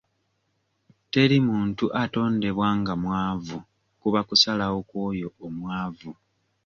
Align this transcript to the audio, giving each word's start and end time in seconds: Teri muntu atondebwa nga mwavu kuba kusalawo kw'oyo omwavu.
Teri 1.11 1.37
muntu 1.47 1.85
atondebwa 2.03 2.67
nga 2.79 2.93
mwavu 3.03 3.57
kuba 4.01 4.19
kusalawo 4.27 4.79
kw'oyo 4.89 5.27
omwavu. 5.45 6.11